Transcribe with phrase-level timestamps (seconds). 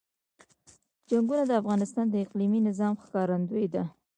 [1.07, 3.83] چنګلونه د افغانستان د اقلیمي نظام ښکارندوی ده.